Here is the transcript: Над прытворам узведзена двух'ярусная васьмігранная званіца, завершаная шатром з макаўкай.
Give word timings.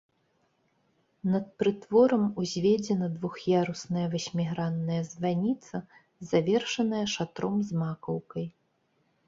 Над 1.33 1.45
прытворам 1.63 2.23
узведзена 2.43 3.05
двух'ярусная 3.19 4.07
васьмігранная 4.15 4.99
званіца, 5.13 5.75
завершаная 6.33 7.05
шатром 7.15 7.55
з 7.69 7.87
макаўкай. 7.87 8.53